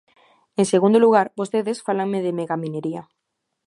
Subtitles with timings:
[0.59, 3.01] En segundo lugar, vostedes fálanme de megaminería.